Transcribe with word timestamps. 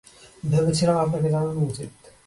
ভেবেছিলাম 0.51 0.97
আপনাকে 0.97 1.27
জানানো 1.29 1.61
উচিৎ। 1.61 1.91